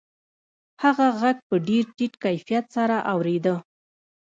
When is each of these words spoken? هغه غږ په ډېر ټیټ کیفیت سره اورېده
هغه 0.83 1.07
غږ 1.21 1.37
په 1.47 1.55
ډېر 1.67 1.85
ټیټ 1.95 2.13
کیفیت 2.23 2.65
سره 2.75 2.97
اورېده 3.13 3.55